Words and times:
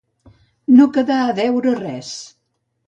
No 0.79 0.87
quedar 0.95 1.21
a 1.27 1.37
deure 1.43 1.77
res. 1.85 2.13